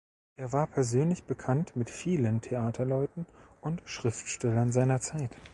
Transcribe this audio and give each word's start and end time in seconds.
Er 0.35 0.51
war 0.51 0.65
persönlich 0.65 1.25
bekannt 1.25 1.75
mit 1.75 1.91
vielen 1.91 2.41
Theaterleuten 2.41 3.27
und 3.61 3.83
Schriftstellern 3.85 4.71
seiner 4.71 4.99
Zeit. 4.99 5.29